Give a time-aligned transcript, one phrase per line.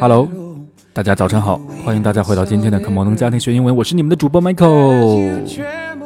[0.00, 0.26] Hello，
[0.94, 5.44] 大家早上好，欢迎大家回到今天的可摩能家庭学英文，我是你们的主播 Michael。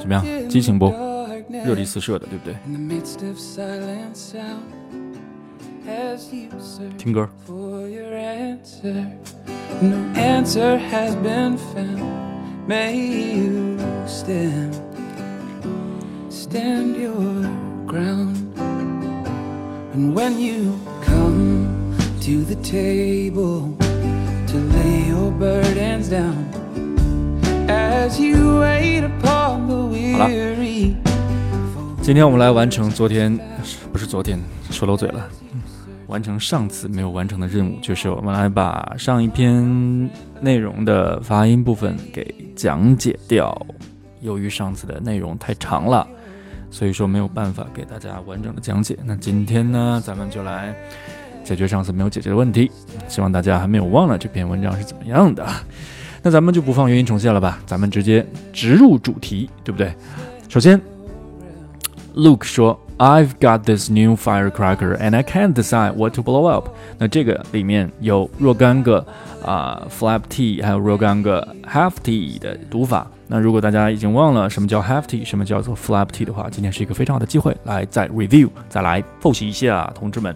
[0.01, 0.93] 怎么样，激情不？
[1.65, 2.57] 热力四射的，对不对？
[6.99, 7.29] 听歌。
[22.25, 23.77] To the table
[24.47, 26.49] to lay your burdens down.
[27.69, 30.95] As you wait upon the weary
[32.03, 33.39] 今天我们来完成昨天
[33.93, 34.39] 不是昨天
[34.71, 35.29] 说漏嘴了。
[36.07, 40.11] 完成上次没有完成的任务就是我们来把上一篇
[40.41, 43.55] 内容的发音部分给讲解掉。
[44.21, 46.07] 由于上次的内容太长了
[46.75, 50.75] 所以说没有办法给大家完整的讲解那今天呢咱们就来
[51.45, 52.69] 解决上次没有解决的问题，
[53.07, 55.47] 希望大家还没有忘了这篇文章是怎么样的。
[56.21, 59.95] 那咱们就不放原音重现了吧，咱们直接直入主题，对不对？
[60.49, 60.81] 首先
[62.17, 69.05] ，Luke 说：“I've got this new firecracker and I can't decide what to blow up。”那这个里面有若干个
[69.45, 73.07] 啊 flap t，还有若干个 half t 的读法。
[73.27, 80.35] 那如果大家已经忘了什么叫 half t，什么叫做 flap t 的话，今天是一个非常好的机会，来再 review，再来复习一下，同志们。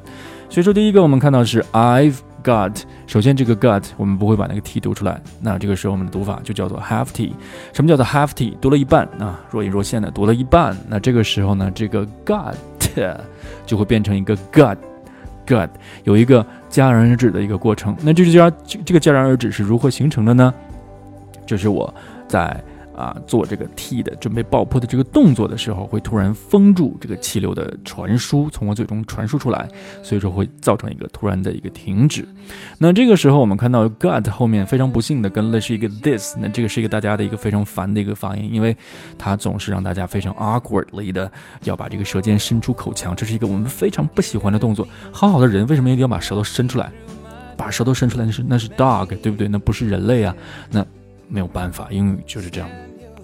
[0.49, 2.83] 所以说，第一个我们看到是 I've got。
[3.07, 7.35] 首先，这个 got 我们不会把那个 t 读出来，那这个时候我们的读法就叫做 have t。
[7.73, 8.57] 什么叫做 have t？
[8.61, 10.77] 读了一半啊，若隐若现的读了一半。
[10.89, 12.55] 那这个时候呢，这个 got
[13.67, 14.77] 就会变成一个 got
[15.47, 15.69] got，
[16.05, 17.97] 有一个戛然而止的一个过程。
[18.03, 18.51] 那这就
[18.85, 20.53] 这个戛然而止是如何形成的呢？
[21.47, 21.93] 就是我
[22.27, 22.63] 在。
[22.99, 29.69] 啊，做这个 T 的准备爆破的这个动作的时候，会突然封住这个气流的传输，从我嘴中传输出来，
[30.03, 32.27] 所以说会造成一个突然的一个停止。
[32.77, 38.77] 那这个时候我们看到 got 后面非常不幸的跟了是一个 this，那这个是一个大家的一个非常烦的一个发音，因为
[39.17, 41.31] 它总是让大家非常 awkwardly 的
[41.63, 44.85] 要把这个舌尖伸出口腔，这是一个我们非常不喜欢的动作。
[45.13, 46.91] 好好的人为什么一定要把舌头伸出来？
[47.57, 49.47] 把舌头伸出来那是那是 dog 对不对？
[49.47, 50.35] 那不是人类啊，
[50.71, 50.85] 那
[51.29, 52.69] 没有办法，英语就是这样。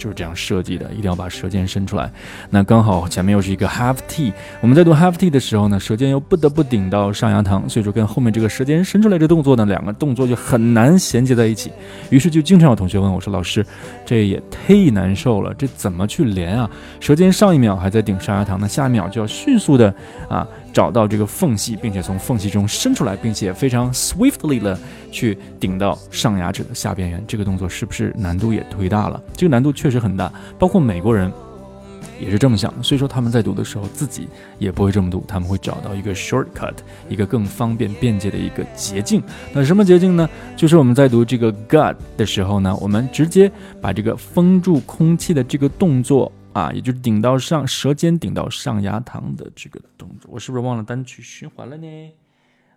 [0.05, 2.11] 就是这样设计的，一定要把舌尖伸出来。
[2.51, 11.73] 那刚好前面又是一个 half t，我们在读 half t 的时候呢，舌尖又不得不顶到上牙膛，所以说跟后面这个舌尖伸出来这动作呢，两个动作就很难衔接在一起。
[12.11, 13.65] 于是就经常有同学问我说：“老师，
[14.05, 16.71] 这也忒难受了，这怎么去连啊？
[17.01, 19.95] 舌尖上一秒还在顶上牙膛，那下一秒就要迅速的
[20.29, 24.77] 啊。”找到这个缝隙，并且从缝隙中伸出来，并且非常 swiftly 的
[25.13, 29.23] 去顶到上牙齿的下边缘，这个动作是不是难度也忒大了？
[29.37, 31.33] 这个难度确实很大，包括美国人
[32.21, 32.83] 也是这么想的。
[32.83, 34.27] 所以说他们在读的时候自己
[34.59, 36.75] 也不会这么读，他们会找到一个 shortcut，
[37.09, 39.23] 一个更方便便捷的一个捷径。
[39.53, 40.29] 那什么捷径呢？
[40.57, 43.49] 就是我们在读这个 gut 的时候呢，我们直接
[43.81, 46.33] 把这个封住空气的这个动作。
[46.55, 51.87] 啊，也就是顶到上舌尖顶到上牙膛的这个动作，我是不是忘了单曲循环了呢？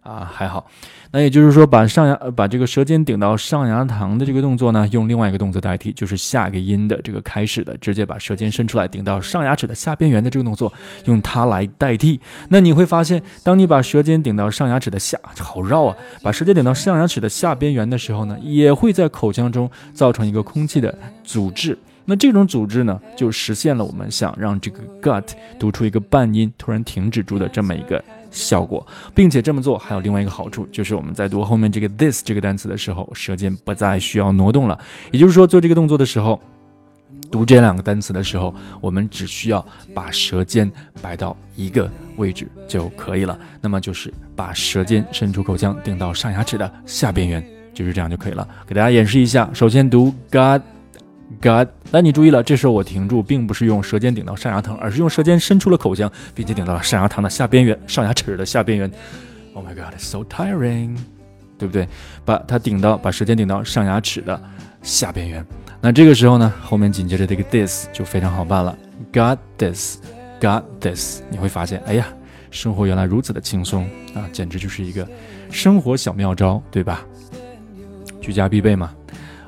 [0.02, 0.66] 啊，还好。
[1.12, 10.72] 那也就是说，把上牙呃把这个舌尖顶到上牙膛的这个动作呢，用另外一个动作代替，就是下一个音的这个开始的，直接把舌尖伸出来顶到上牙齿的下边缘的这个动作，
[11.06, 12.20] 用它来代替。
[12.48, 15.98] 那你会发现，当你把舌尖顶到上牙齿的下，好绕啊！
[16.24, 21.78] 把舌尖顶到上牙齿的下边缘的时候呢，也会在口腔中造成一个空气的阻滞。
[22.10, 25.26] 那这种组织呢，就实现了我们想让这个 gut
[25.60, 28.02] 读出一个半音突然停止住的这么一个
[28.32, 34.80] 效果，并且这么做还有另外一个好处，就是我们在读后面这个 this 这个单词的时候，舌尖不再需要挪动了。
[35.12, 36.40] 也就是说，做这个动作的时候，
[37.30, 43.38] 读这两个单词的时候，我们只需要把舌尖摆到一个位置就可以了。
[43.60, 48.48] 那么就是把舌尖伸出口腔，顶到上牙齿的下边缘，就是这样就可以了。
[48.66, 50.62] 给大家演示一下，首先读 gut。
[51.42, 58.90] God，那你注意了，这时候我停住，并不是用舌尖顶到上牙膛，而是用舌尖伸出了口腔，并且顶到了上牙膛的下边缘，上牙齿的下边缘。
[59.54, 60.98] Oh my God，it's so tiring，
[61.58, 61.88] 对不对？
[62.24, 64.42] 把它顶到，把舌尖顶到上牙齿的
[64.82, 65.46] 下边缘。
[65.82, 68.76] 那这个时候呢，后面紧接着这个 this 就非常好办了。
[69.12, 72.08] Got this，got this，你会发现，哎呀，
[72.50, 73.84] 生活原来如此的轻松
[74.16, 75.08] 啊，简直就是一个
[75.52, 77.06] 生活小妙招，对吧？
[78.22, 78.94] 居家必备嘛。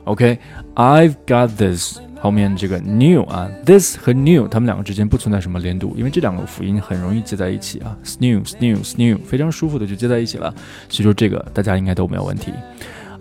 [0.10, 2.00] OK，I've got this。
[2.20, 10.54] 后面这个 new 啊，this 和 new 它们两个之间不存在什么连读，因为这两个辅音很容易接在一起啊，snew，snew，snew，非常舒服的就接在一起了。
[10.90, 12.52] 所以说这个大家应该都没有问题。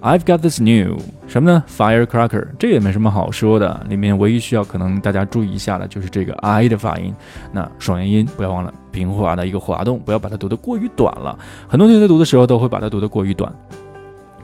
[0.01, 0.97] I've got this new
[1.27, 3.85] 什么呢？Firecracker，这也没什么好说的。
[3.89, 7.15] 里面唯一需要可能大家注意一下的就是这个 i 的发音，
[7.53, 11.39] 那双元音不要忘了平滑的一个滑动，不要把它读得过于短了。
[11.69, 13.53] 很多同学在读的时候都会把它读得过于短。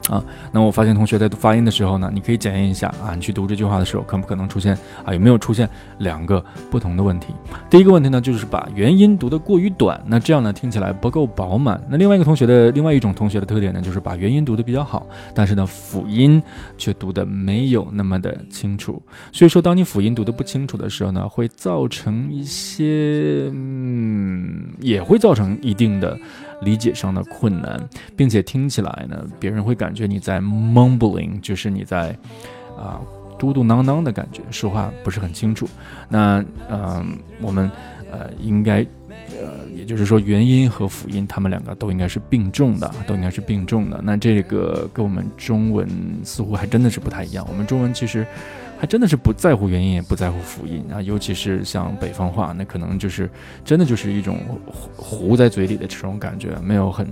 [0.09, 5.67] 啊，那我发现同学在发音的时候呢，你可以检验一下啊，你去读这句话的时候，可不可能出现啊，有没有出现
[5.97, 7.33] 两个不同的问题？
[7.69, 11.81] 第一个问题呢，就是把元音读得过于短，那这样呢听起来不够饱满。
[11.89, 16.41] 那另外一个同学的另外一种同学的特点呢，就是把元音读得比较好，但是呢辅音
[16.77, 19.01] 却读得没有那么的清楚。
[19.31, 26.15] 所以说，当你辅音读得不清楚的时候呢，会造成一些，嗯，也会造成一定的。
[26.61, 27.81] 理解上的困难，
[28.15, 32.17] 并且听起来呢，别人会感觉你在 mumbling，就是你在
[32.77, 32.99] 啊
[33.37, 35.67] 嘟嘟囔囔的感觉，说话不是很清楚。
[36.09, 37.69] 那嗯，我们
[38.11, 38.85] 呃应该
[39.41, 43.99] 呃，也就是说元音和辅音，他们两个都应该是并重的，都应该是并重的。
[44.03, 45.87] 那这个跟我们中文
[46.23, 47.45] 似乎还真的是不太一样。
[47.49, 48.25] 我们中文其实。
[48.85, 53.29] 真的是不在乎元音，也不在乎辅音啊，尤其是像北方话，那可能就是
[53.63, 54.37] 真的就是一种
[54.95, 57.05] 糊在嘴里的这种感觉，没有很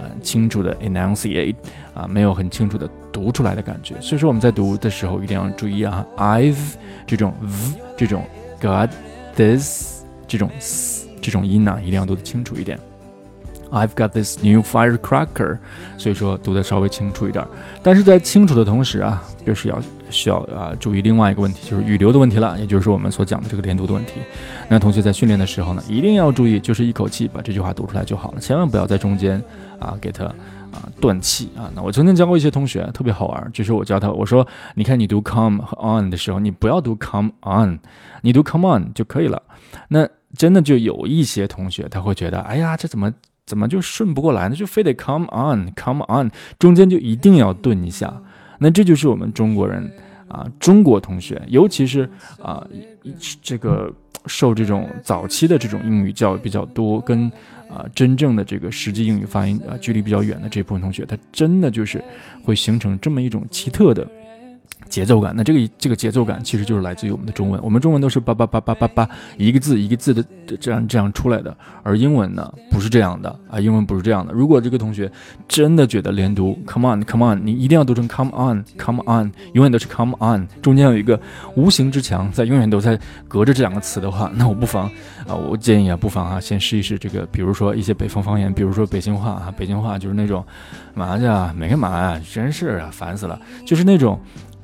[0.00, 1.56] 呃清楚的 enunciate
[1.94, 3.94] 啊，没有很清楚的读出来的感觉。
[4.00, 6.74] 所以说我们在读的时候一定要注意啊，I've
[7.06, 7.50] 这种 v
[7.96, 8.24] 这种
[8.60, 8.90] got
[9.34, 12.78] this 这种 s 这种音呢，一定要读得清楚一点。
[13.70, 15.58] I've got this new firecracker，
[15.96, 17.46] 所以说读得稍微清楚一点。
[17.82, 19.80] 但是在清楚的同时啊，就是要。
[20.10, 24.14] 需要啊注意另外一个问题，就是语流的问题了，也就是我们所讲的这个连读的问题。
[24.68, 29.42] 那同学在训练的时候呢，一定要注意，就是一口气把这句话读出来就好了，千万不要在中间
[29.78, 31.70] 啊给他啊断气啊。
[31.74, 37.78] 那我曾经教过一些同学，特别好玩，就是我教他，我说，你看你读 come 和 on 的时候，你不要读 come on，
[38.22, 39.42] 你读 come on 就可以了。
[39.88, 43.12] 那真的就有一些同学他会觉得，哎呀，这怎么
[43.46, 44.54] 怎么就顺不过来呢？
[44.54, 48.22] 就非得 come on，come on，中间就一定要顿一下。
[48.62, 49.90] 那这就是我们中国人
[50.28, 52.08] 啊，中国同学，尤其是
[52.40, 52.64] 啊，
[53.40, 53.90] 这个
[54.26, 57.26] 受这种早期的这种英语教育比较多，跟
[57.70, 62.04] 啊真正的这个实际英语发音啊距离比较远的这部分同学，他真的就是
[62.44, 64.06] 会形成这么一种奇特的。
[64.88, 70.24] 节奏感，那这个这个节奏感其实就是来自于我们的中文，我们中文都是叭叭叭叭叭叭一个字一个字的
[70.60, 74.32] 这样这样出来的，而英文呢不是这样的啊，英文不是这样的。
[74.32, 75.10] 如果这个同学
[75.46, 81.20] 真的觉得连读，come on come on，你一定要读成 come on come on，永远都是 come on，中间有一个
[81.54, 82.98] 无形之墙在，永远都在
[83.28, 84.86] 隔着这两个词的话， 那我不妨
[85.28, 90.44] 啊，我建议啊，不妨啊，先试一试这个，比如说一些北方方言，比如说北京话啊，北京话就是那种
[90.94, 94.18] 嘛去啊，没干嘛呀，真是啊，烦死了，就是那种。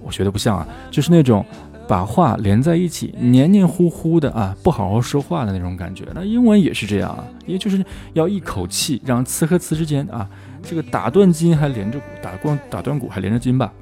[0.07, 1.45] 我学的不像啊，就是那种
[1.89, 6.05] 把话连在一起，黏黏糊糊的啊，不好好说话的那种感觉。
[6.15, 10.29] 那英文也是这样啊，也就是要一口气让词和词之间啊，
[10.63, 13.73] 这个打断筋还连着骨，打光打断骨还连着筋吧，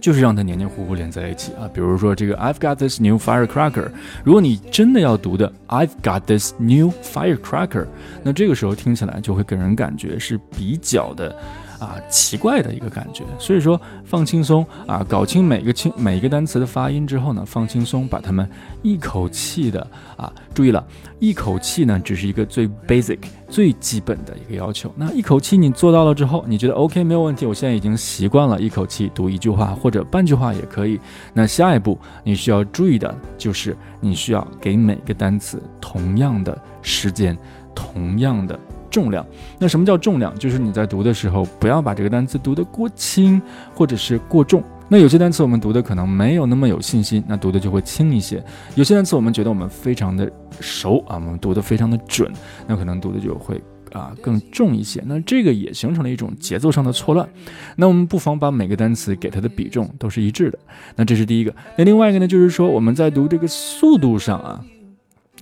[0.00, 1.68] 就是让它黏黏糊糊连在一起啊。
[1.74, 3.90] 比如说这个 I've got this new firecracker，
[4.24, 7.86] 如果你真的要读的 I've got this new firecracker，
[8.22, 11.34] 那这个时候听起来就会给人感觉是比较的。
[11.80, 18.48] 啊，奇怪的一个感觉，所以说放轻松啊，搞清每个清每一个单词的发音之后呢，放轻松，把它们
[18.82, 19.84] 一口气的
[20.16, 20.86] 啊，注意了，
[21.18, 23.18] 一口气呢只是一个最 basic
[23.48, 24.92] 最基本的一个要求。
[24.94, 31.00] 那一口气你做到了之后，你觉得 OK 没有问题，我现在已经习惯了一口气读一句话或者半句话也可以。
[31.32, 37.36] 那下一步你需要注意的就是你需要给每个单词同样的时间，
[37.74, 38.58] 同样的。
[38.90, 39.24] 重量，
[39.58, 40.36] 那什么叫重量？
[40.38, 43.40] 就是你在读的时候，不要把这个单词读得过轻
[43.74, 44.62] 或者是过重。
[44.88, 48.38] 那有些单词我们读的可能没有那么有信心，那读的就会轻一些；
[48.74, 50.28] 有些单词我们觉得我们非常的
[50.60, 52.30] 熟啊，我们读的非常的准，
[52.66, 55.00] 那可能读的就会啊更重一些。
[55.06, 57.28] 那这个也形成了一种节奏上的错乱。
[57.76, 60.58] 那我们不妨把每个单词给它的比重都是一致的。
[60.96, 61.54] 那这是第一个。
[61.76, 64.60] 那另外一个呢，就是说我们在读这个速度上啊。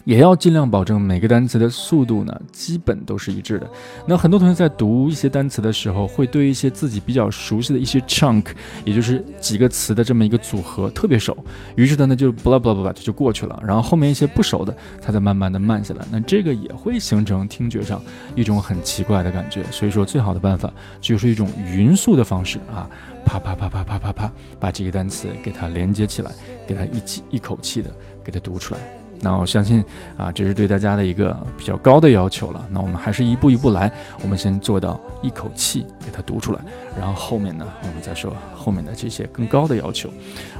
[0.09, 3.69] 也要尽量保证每个单词的速度呢，基本都是一致的。
[4.07, 8.47] 那很多同学在读一些单词的时候，会对一些自己比较熟悉的一些 chunk，
[8.87, 11.37] 也就是几个词的这么一个组合特别熟，
[11.77, 13.63] 于是他呢就 blah blah blah 就过去了。
[13.63, 16.03] 然后后面一些不熟的，他再慢慢的慢下来。
[16.11, 18.01] 那这个也会形成听觉上
[18.35, 19.63] 一种很奇怪的感觉。
[19.71, 20.73] 所以说，最好的办法
[21.03, 22.89] 就是一种匀速的方式啊，
[23.27, 26.33] 啪啪啪啪啪啪啪，把这个单词给它连接起来，
[26.67, 27.91] 给它一起一口气的
[28.25, 28.98] 给它读出来。
[29.21, 29.85] 那我相信
[30.17, 32.67] 啊，这是对大家的一个比较高的要求了。
[32.71, 33.91] 那我们还是一步一步来，
[34.23, 36.61] 我们先做到一口气给它读出来，
[36.99, 40.09] 然后后面呢，我们再说后面的这些更高的要求。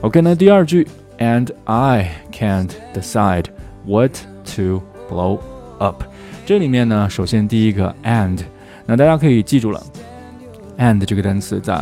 [0.01, 0.87] OK，那第二句
[1.19, 3.47] ，and I can't decide
[3.87, 4.13] what
[4.57, 5.39] to blow
[5.79, 6.03] up。
[6.45, 8.41] 这里面呢，首先第一个 and，
[8.87, 9.83] 那大家可以记住了
[10.79, 11.75] and 这个单词在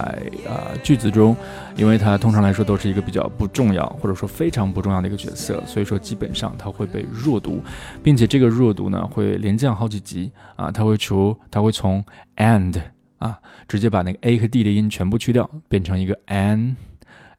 [0.46, 1.36] 呃句子中，
[1.76, 7.62] 因为它通常来说都是一个比较不重要或者说非常不重要的一个角色，所以说基本上它会被弱读，
[8.02, 12.04] 并且这个弱读呢会连降好几级啊，它会除它会从
[12.36, 12.80] and
[13.18, 16.74] 啊直接把那个 a 和 d 的音全部去掉，变成一个 an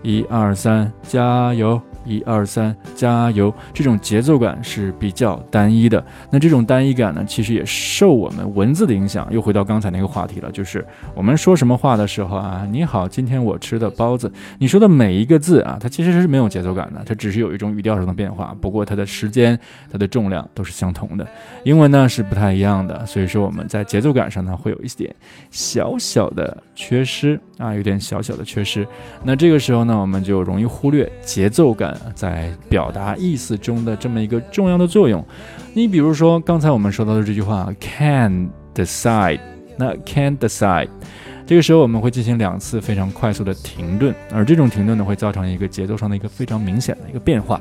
[0.02, 1.82] 一二三，加油。
[2.06, 3.54] 一二三，加油！
[3.74, 6.04] 这种节奏感是比较单一的。
[6.30, 9.28] 那这种单一感呢，其实也受我们文字的影响。
[9.32, 14.32] 又回到刚才那个话题了，就是我们说什么话的时候啊，你好，今天我吃的包子。
[14.58, 18.56] 你说的每一个字啊，它其实是没有节奏感的，它只是有一种语调上的变化。
[18.60, 19.58] 不过它的时间、
[19.92, 21.28] 它的重量都是相同的。
[21.64, 25.14] 英文呢是不太一样的，所以说我们在节奏感上呢会有一点
[25.52, 28.88] 小小的缺失啊，有点小小的缺失。
[29.24, 31.91] 那这个时候呢，我们就容易忽略节奏感。
[32.14, 35.26] 在表达意思中的这么一个重要的作用，
[35.74, 39.40] 你比如说刚才我们说到的这句话，can decide，
[39.78, 40.88] 那 can decide，
[41.46, 47.60] 这个时候我们会进行两次非常快速的停顿，而这种停顿呢，会造成一个节奏上的一个非常明显的一个变化，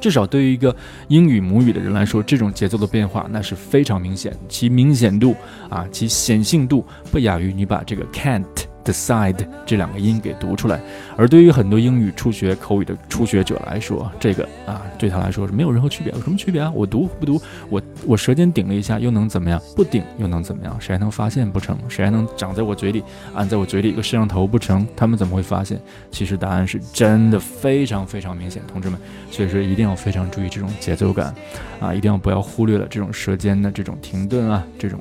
[0.00, 0.74] 至少对于一个
[1.08, 5.34] 英语母语的人来说，这种节奏的变化那是非常明显，其明显度
[5.68, 8.44] 啊，其显性度不亚于你把这个 can't。
[8.88, 10.80] Decide 这两个音给读出来，
[11.16, 16.12] 而对于很多英语初学口语的初学者来说，这个啊对他来说是没有任何区别。
[16.12, 16.70] 有什么区别啊？
[16.74, 17.40] 我读不读？
[17.68, 19.60] 我我舌尖顶了一下，又能怎么样？
[19.76, 20.74] 不顶又能怎么样？
[20.80, 21.76] 谁还能发现不成？
[21.88, 23.02] 谁还能长在我嘴里，
[23.34, 24.86] 按在我嘴里一个摄像头不成？
[24.96, 25.78] 他们怎么会发现？
[26.10, 28.98] 其实答案是真的非常非常明显，同志们。
[29.30, 31.34] 所以说一定要非常注意这种节奏感
[31.78, 34.98] 啊，一定要不要忽略了这种舌尖的这种停顿啊，这种。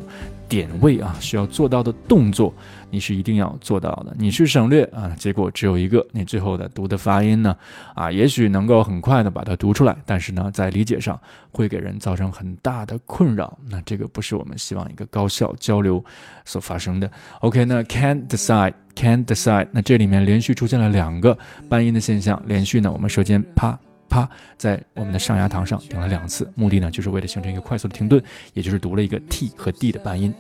[0.48, 2.54] 点位啊，需要做到的动作，
[2.90, 4.16] 你是一定要做到的。
[4.18, 7.56] 你去省略啊，结果只有一个，你最后的读的发音呢，
[7.94, 11.20] 啊，也许能够很快的把它读出来，但是呢，在理解上
[11.52, 13.58] 会给人造成很大的困扰。
[13.70, 16.04] 那这个不是我们希望一个高效交流
[16.46, 17.10] 所发生的。
[17.42, 21.38] OK，那 can decide，can decide，那这里面连续出现了两个
[21.70, 23.78] 半音的现象，连续呢，我们舌尖啪。
[24.10, 28.22] 啪，在我们的上牙膛上顶了两次，目的呢，就是为了形成一个快速的停顿，
[28.54, 30.34] 也就是读了一个 t 和 d 的半音。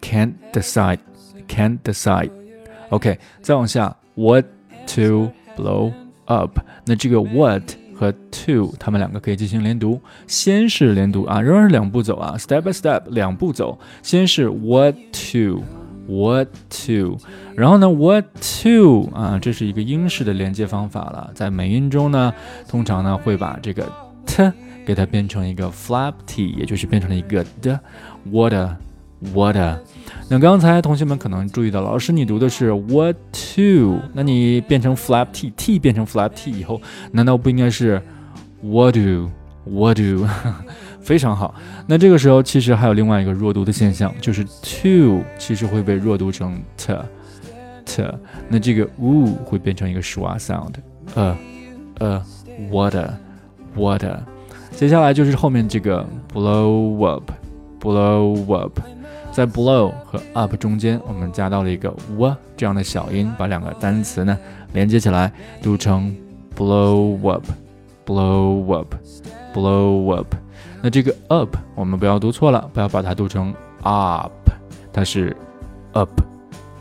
[0.00, 0.98] Can't decide,
[1.48, 2.30] can't decide.
[2.90, 4.44] OK，再往下，what
[4.86, 5.92] to blow
[6.26, 6.58] up？
[6.84, 7.62] 那这个 what
[7.96, 15.62] 和 to，它们两个可以进行连读，先是连读啊，仍然是两步走啊，step by step，两步走，先是 what to。
[16.06, 16.48] What
[16.86, 17.18] to？
[17.56, 18.26] 然后呢？What
[18.62, 19.10] to？
[19.14, 21.30] 啊，这是一个英式的连接方法了。
[21.34, 22.32] 在美音中呢，
[22.68, 23.90] 通常呢会把这个
[24.26, 24.52] t
[24.84, 27.78] 给它变成一个 flap t，也就是变成了一个的
[28.30, 29.78] water，water。
[30.28, 36.80] 那刚才同学们可能注意到，老师你读的是 what to，那你变成 flap t，t 变成 flap t 以后，
[37.12, 38.02] 难道不应该是
[38.60, 40.26] what do？What do？
[41.04, 41.54] 非常好，
[41.86, 48.02] 那这个时候其实还有另外一个弱读的现象，就是 to 其实会被弱读成 t，t，
[48.48, 50.72] 那这个 u 会变成一个 schwa sound，
[51.14, 51.36] 呃，
[51.98, 52.24] 呃
[52.70, 54.16] ，water，water，
[54.74, 58.80] 接下来就是后面这个 blow up，blow up，
[59.30, 64.38] 在 blow 和 up 中间，我们加到了一个 w 这样的小音，把两个单词呢
[64.72, 65.30] 连接起来，
[65.62, 66.16] 读成
[66.56, 70.34] blow up，blow up，blow up。
[70.84, 74.30] 那这个 up 我们不要读错了，不要把它读成 up，
[74.92, 75.34] 它是
[75.94, 76.10] up。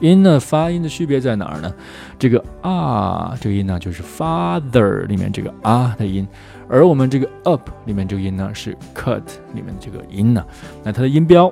[0.01, 1.74] 音呢发音的区别在哪儿呢？
[2.19, 6.27] 这个啊这个音呢就是 father 里面这个啊的音。
[6.67, 9.22] 而我们这个 up 里面这个音呢是 cut
[9.53, 10.45] 里面这个音呢，
[10.83, 11.50] 那它的音标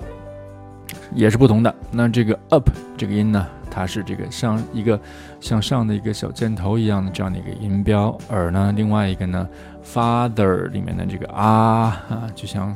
[1.15, 1.73] 也是不同的。
[1.89, 4.99] 那这个 up 这个音呢，它是这个像一个
[5.39, 9.47] 向上的一个小箭头一样的这样的一个音标，而呢另外一个呢
[9.85, 12.75] father 里面的这个啊啊，就像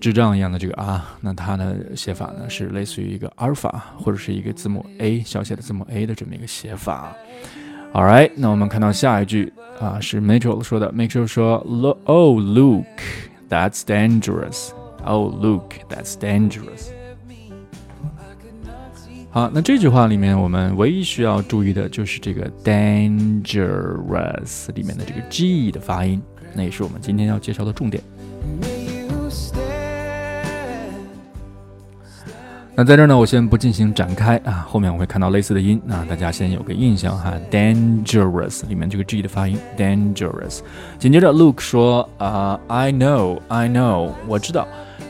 [0.00, 7.14] 智障一样的这个啊，那它的写法呢是类似于一个阿尔法或者是一个字母 a 小写的字母 a 的这么一个写法。
[7.92, 10.92] All right，那我们看到下一句啊，是 Mitchell 说的。
[10.92, 11.56] Mitchell 说
[12.04, 12.84] ：“Oh, Luke,
[13.48, 14.70] that's dangerous.
[15.04, 16.99] Oh, Luke, that's dangerous.”
[19.32, 23.54] 好，那这句话里面，我们唯一需要注意的就是这个 “dangerous”
[24.74, 26.20] 里面的这个 “g” 的发音，
[26.52, 28.02] 那也是我们今天要介绍的重点。
[32.74, 37.32] 那在这儿呢，我先不进行展开啊，后面我会看到类似的音那，大家先有个印象哈。
[37.52, 40.58] Dangerous 里面这个 G 的发音，dangerous。
[40.98, 44.66] 紧接着 Luke 说啊，I know, I know，我知道。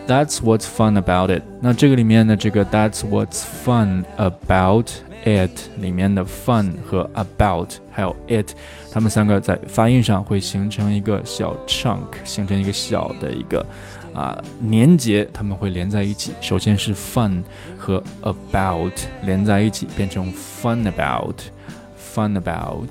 [0.07, 1.42] That's what's fun about it。
[1.61, 4.90] 那这个里面的这个 That's what's fun about
[5.25, 8.54] it 里面的 fun 和 about 还有 it，
[8.92, 13.64] 它们三个在发音上会形成一个小 chunk，形成一个小的一个。
[14.12, 16.33] 啊，连接他们会连在一起。
[16.40, 17.45] 首先是 fun
[17.78, 18.92] 和 about
[19.23, 22.90] 连在一起，变成 fun about，fun about。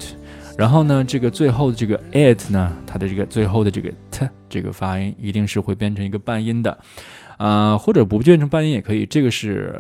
[0.60, 6.78] 然后呢，这个最后的这个 it 呢，它的这个最后的这个 t 这个发音一定是会变成一个半音的，
[7.38, 9.74] 啊，或者不变成半音也可以，这个是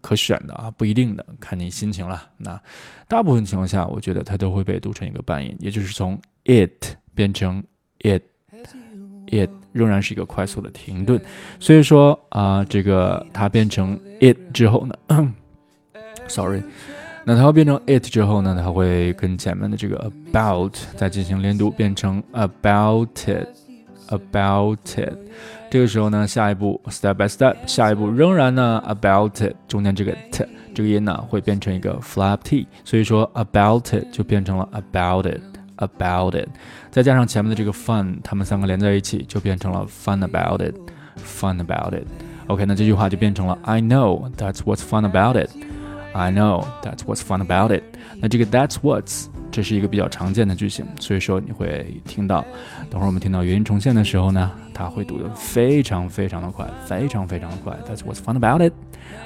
[0.00, 2.20] 可选的啊，不一定的，看你心情了。
[2.38, 2.60] 那
[3.06, 7.62] 大部分情况下，我觉得它都会被读成一个半音，也就是从 it 变成
[8.00, 8.22] it。
[9.30, 11.20] it 仍然是一个快速的停顿，
[11.60, 15.32] 所以说啊，这个它变成 it 之后呢
[16.26, 16.62] ，sorry，
[17.28, 25.18] 那它要变成 it 之后呢，它会跟前面的这个 about 再进行连读，变成 about it，about it。
[25.68, 35.40] 这个时候呢，下一步 step by step，下一步仍然呢 about it 中间这个 t 这个音呢会变成一个 flap t，所以说 about it 就变成了 about it。
[35.78, 36.48] about it，
[36.90, 42.06] 再加上前面的这个 fun，它们三个连在一起就变成了 fun about it，fun about it。
[42.46, 45.50] OK，那这句话就变成了 I know that's what's fun about it。
[46.15, 47.83] I know that's what's fun about it。
[48.19, 52.45] 那这个 that's what's 这是一个比较常见的句型，所以说你会听到，
[52.89, 57.77] 等会儿我们听到元音重现的时候呢，它会读得非常非常的快，非常非常的快。
[57.87, 58.73] That's what's fun about it。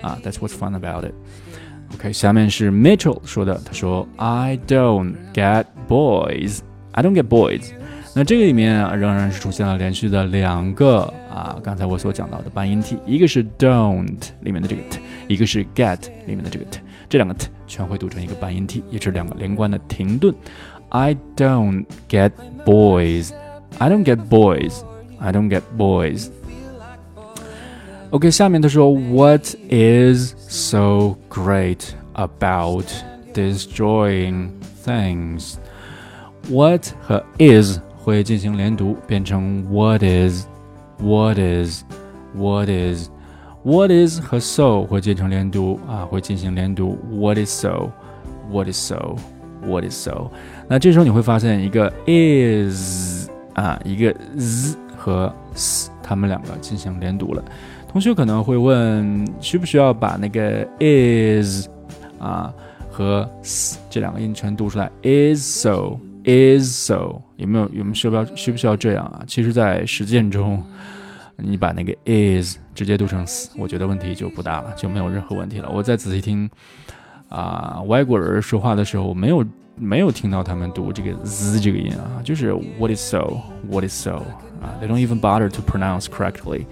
[0.02, 6.60] 啊，That's what's fun about it。OK，下面是 Mitchell 说的，他说 I don't get boys,
[6.92, 7.72] I don't get boys。
[8.20, 20.34] 那这个里面啊，仍然是出现了连续的两个啊，刚才我所讲到的半音 t，一个是 don't 里面的这个 t，一个是 get 里面的这个 t，这两个 t 全会读成一个半音 t，也是两个连贯的停顿。
[20.90, 22.32] I don't get
[22.64, 23.32] boys,
[23.80, 24.84] I don't get boys,
[25.20, 32.86] I don't get boys。OK，下面他说，What is so great about
[33.34, 34.52] destroying
[34.86, 46.99] things？What 和 is 会进行连读，变成 What is？What is？What is？What is 和 so 会进行连读啊，会进行连读。
[47.11, 50.31] What is so？What is so？What is so？
[50.67, 57.45] 那这时候你会发现一个 is 啊，一个 z 和 s，它们两个进行连读了。
[57.87, 61.69] 同学可能会问，需不需要把那个 is
[62.19, 62.53] 啊
[62.91, 69.23] 和 s 这两个音全读出来？is so is so 有没有有没有需要需不需要这样啊？
[69.27, 70.63] 其实，在实践中，
[71.37, 75.69] 你把那个 is 直接读成 s，我觉得问题就不大了，就没有任何问题了。
[75.71, 76.49] 我再仔细听
[77.29, 79.45] 啊，外国人说话的时候，没有
[79.77, 84.17] 没有听到他们读这个 z 这个音啊，就是 what is so what is so
[84.61, 86.67] 啊，they don't even bother to pronounce correctly。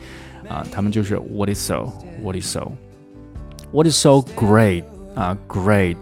[0.49, 1.93] 啊，他们就是 What is so?
[2.23, 2.73] What is so?
[3.71, 4.83] What is so great?
[5.15, 5.99] 啊，great。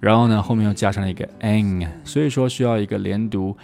[0.00, 3.56] 然后呢后面又加上了一个 n，所以说需要一个连读，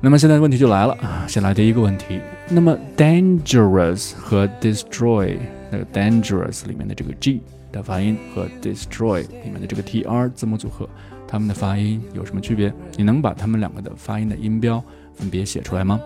[0.00, 2.20] 那么现在问题就来了啊，先来第一个问题。
[2.48, 5.36] 那么 dangerous 和 destroy
[5.70, 7.40] 那个 dangerous 里面的这个 g
[7.72, 10.88] 的发音和 destroy 里面的这个 tr 字母组合，
[11.26, 12.72] 它们的发音有什么区别？
[12.96, 14.82] 你能把它们两个的发音的音标
[15.14, 15.98] 分别写出来吗？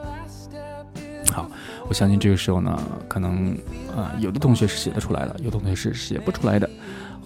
[1.33, 1.51] 好，
[1.89, 3.57] 我相信这个时候呢，可能
[3.95, 6.69] 啊有的同学是写得出来的，有的同学是写不出来的。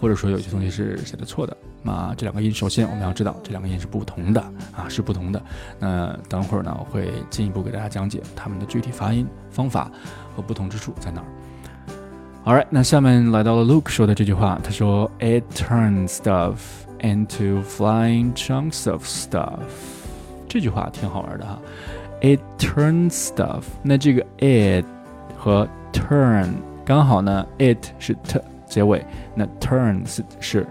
[0.01, 4.41] 或者说有些同学是写的错的，那这两个音首先我们要知道这两个音是不同的
[4.75, 5.43] 啊，是不同的。
[5.79, 9.91] 那等会儿呢，我会进一步给大家讲解它们的具体发音方法
[10.35, 11.27] 和不同之处在哪儿。
[12.47, 16.57] Alright，那下面来到了 Luke 说的这句话，他说：“It turns stuff
[17.01, 19.61] into flying chunks of stuff。”
[20.49, 21.59] 这句话挺好玩的哈。
[22.23, 24.87] It turns stuff，那这个 it
[25.37, 26.49] 和 turn
[26.85, 28.41] 刚好呢，it 是 t。
[28.67, 29.05] 结尾，
[29.37, 30.67] 那 turn 是是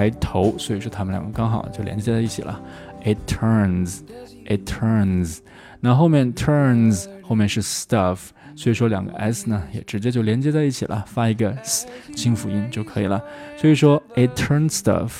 [0.00, 2.58] 开头，所以说它们两个刚好就连接在一起了。
[3.04, 3.98] It turns,
[4.46, 5.40] it turns。
[5.80, 11.86] 那后面 turns 后面是 stuff，所以说两个 s 呢也直接就连接在一起了，发一个 s
[12.16, 13.22] 清辅音就可以了。
[13.58, 15.10] 所以说 it turns stuff,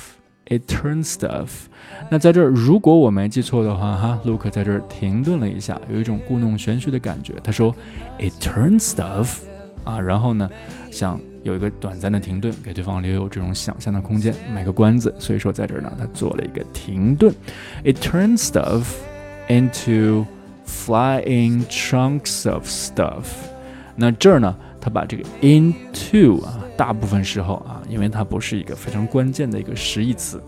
[0.46, 1.48] it turns stuff。
[2.10, 7.34] 那在这儿，如果我没记错的话，哈，Luke 在这儿停顿了一下，有一种故弄玄虚的感觉。
[7.44, 7.76] 他说
[8.18, 9.40] it turns stuff，
[9.84, 10.48] 啊，然后呢，
[10.90, 11.20] 像。
[11.42, 15.14] 有一个短暂的停顿，给对方留有这种想象的空间，卖个关子。
[15.18, 17.34] 所以说，在这儿呢，他做了一个停顿。
[17.84, 18.84] It turns stuff
[19.48, 20.26] into
[20.66, 23.24] flying chunks of stuff。
[23.96, 30.40] 那这儿呢，他把这个 into 啊，大部分时候啊，因为它不是一个非常关键的一个实义词，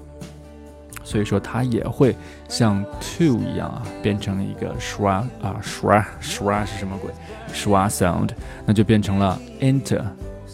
[1.05, 2.17] 所以说它也会
[2.49, 7.11] 像 to 一样啊，变成一个 shra 啊 shra shra 是什么鬼
[7.53, 8.31] ？shra sound，
[8.65, 10.03] 那就变成了 enter。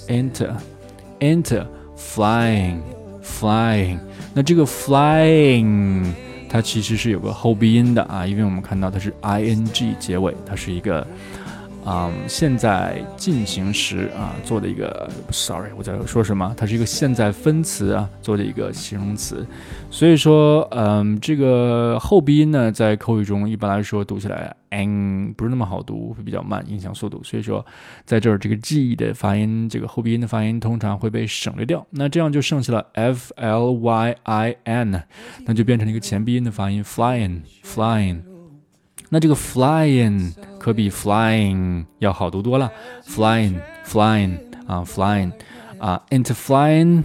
[0.08, 0.52] Enter
[1.20, 1.66] enter
[1.96, 2.80] flying
[3.22, 3.98] flying，
[4.34, 6.04] 那这个 flying
[6.48, 11.06] 它其实是有个后鼻音的啊，因为我们看到它是 ing 结尾，它是一个。
[11.86, 16.54] 嗯，现在进行时啊做的一个，sorry，我在说什么？
[16.54, 19.46] 它是一个现在分词啊做的一个形容词，
[19.90, 27.22] 所以说，嗯，这个后鼻音呢，在口语中一般来说读起来，n 不是那么好读，会比较慢，影响速度。
[27.24, 27.64] 所以说，
[28.04, 35.02] 在这儿这个 g 的发音，这个后鼻音的发音通常会被省略掉，那这样就剩下了 f l y i n，
[35.46, 38.18] 那就变成了一个前鼻音的发音，flying，flying。
[39.09, 42.71] 那这个 flying 可比 flying 要好读多了，
[43.05, 45.31] flying，flying 啊，flying
[45.77, 47.03] 啊，into flying，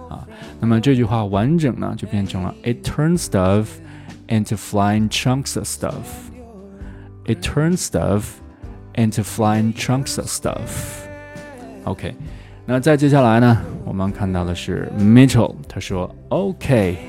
[0.08, 0.26] 啊。
[0.60, 3.66] 那么这句话完整呢，就变成了 It turns stuff
[4.28, 5.94] into flying chunks of stuff。
[7.26, 8.40] It turns stuff
[8.94, 12.14] into flying chunks of stuff。OK，
[12.66, 17.06] 那再接下来呢，我们看到的是 Mitchell，他说 OK，OK，No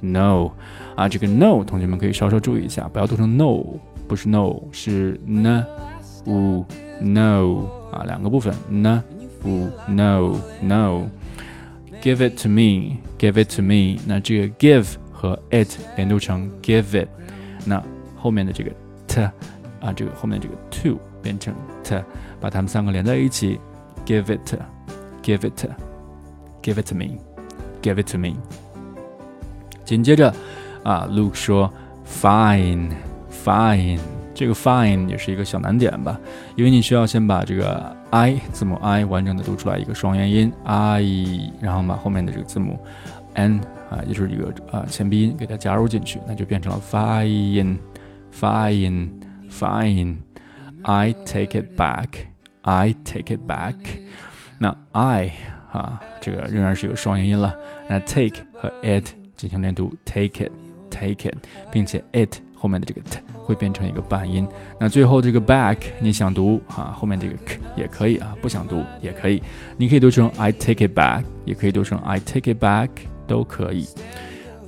[0.00, 0.50] No。
[0.96, 3.64] 啊，这个 no 同学们可以稍稍注意一下，不要读成 no，
[4.06, 5.64] 不是 no，是 n
[6.26, 6.66] u
[7.00, 9.02] no 啊，两个部分 n
[9.44, 13.98] u no no。Give it to me, give it to me。
[14.06, 17.08] 那这个 give 和 it 连读成 give it，
[17.64, 17.82] 那
[18.25, 18.71] 后面的这个
[19.07, 19.21] t
[19.79, 22.03] 啊，这个后面这个 to 变成 t，
[22.41, 23.59] 把它们三个连在一起
[24.03, 24.55] ，give it,
[25.21, 25.69] give it,
[26.63, 27.05] give it to me,
[27.83, 28.33] give it to me。
[29.83, 30.33] 紧接着。
[30.81, 31.71] 啊，Luke 说
[32.07, 33.99] ，fine，fine，
[34.33, 36.19] 这个 fine 也是一个小难点吧，
[36.55, 42.79] 因为你需要先把这个 i 字母 i 完整的读出来一个双元音 i，然后把后面的这个字母
[43.33, 43.59] n
[43.91, 47.77] 啊，也就是一个啊前鼻音给它加入进去，那就变成了 fine
[48.34, 53.74] fine，fine，fine，I take it back，I take it back，
[54.58, 55.32] 那 i
[55.72, 57.54] 啊，这个仍然是一个双元音了，
[57.88, 61.36] 那 take 和 it 进行连读，take it。take it，
[61.70, 64.44] 并且 it 后面的这个 t 会变成一个半音。
[64.78, 69.40] 那最后这个 back 你想读啊，后面这个 k 也可以啊，不想读也可以。
[69.76, 72.88] 你可以读成 I take it back，也可以读成 I take it back，
[73.28, 73.86] 都可以。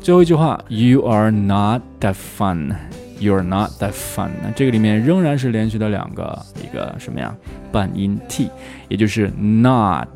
[0.01, 2.77] 最后一句话，You are not that fun。
[3.20, 4.30] You're not that fun。
[4.44, 7.36] 那这个里面仍然是连续的两个一个什么呀？
[7.72, 8.50] 半音 t，
[8.88, 10.08] 也就是 not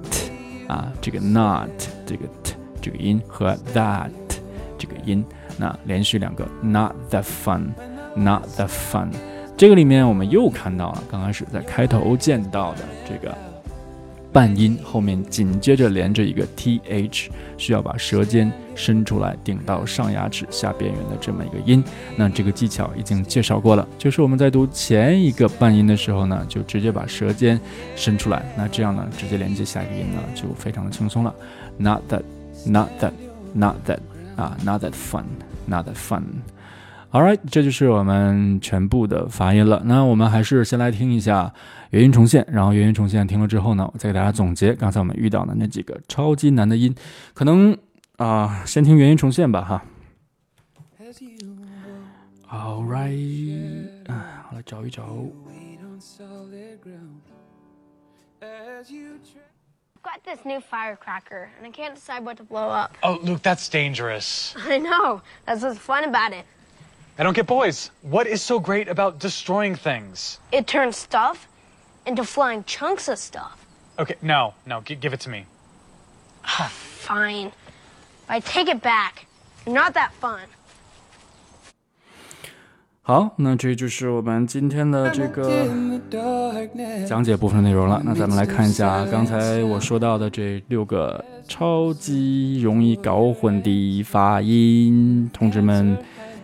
[0.68, 1.70] 啊，这个 not
[2.06, 4.12] 这个 t 这个音和 that
[4.78, 5.26] 这个音。
[5.58, 9.10] 那连续两个，not that fun，not that fun。
[9.58, 13.36] 这个里面我们又看到了，刚开始在开头见到的这个
[14.32, 21.84] 半音后面紧接着连着一个 th，需要把舌尖伸出来顶到上牙齿下边缘的这么一个音。
[22.16, 27.60] 那这个技巧已经介绍过了，就是我们在读前一个半音的时候呢，就直接把舌尖
[27.96, 31.36] 伸出来，那这样呢，直接连接下一个音呢，就非常的轻松了。
[31.78, 34.00] Not that，not that，not that。
[34.38, 36.24] 啊，not that fun，not that fun。
[37.12, 39.82] All right，这就是我们全部的发音了。
[39.84, 41.54] 那我们还是先来听一下
[41.90, 46.96] 元音重现，然后元音重现听了之后呢，我再给大家总结刚才我们遇到的那几个超级难的音。
[47.34, 47.78] 可能
[48.16, 49.84] 啊，先听元音重现吧，哈。
[52.50, 55.04] All right，啊，我来找一找。
[60.02, 62.98] got this new firecracker, and I can't decide what to blow up.
[63.04, 64.56] Oh, Luke, that's dangerous.
[64.56, 65.22] I know.
[65.46, 66.46] That's what's fun about it.
[67.21, 67.91] I don't get boys.
[68.03, 70.39] What is so great about destroying things?
[70.53, 71.49] It turns stuff
[72.05, 73.57] into flying chunks of stuff.
[73.99, 75.47] Okay, no, no, give it to me.
[76.45, 77.53] Fine.
[78.25, 79.27] If I take it back,
[79.67, 80.49] not that fun.
[83.03, 85.69] 好，那这就是我们今天的这个
[87.09, 88.03] 讲解部分内容了。
[88.05, 95.31] 那咱们来看一下刚才我说到的这六个超级容易搞混的发音。
[95.33, 95.97] 同志们，